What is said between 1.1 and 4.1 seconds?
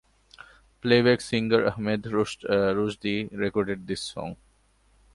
singer Ahmed Rushdi recorded this